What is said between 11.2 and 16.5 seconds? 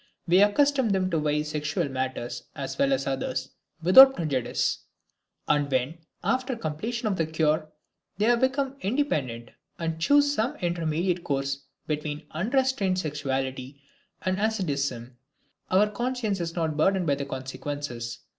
course between unrestrained sexuality and asceticism, our conscience